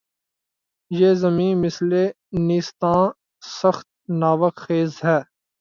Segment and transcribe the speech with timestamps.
[0.91, 1.91] یہ زمیں مثلِ
[2.47, 3.01] نیستاں‘
[3.43, 3.87] سخت
[4.19, 5.19] ناوک خیز ہے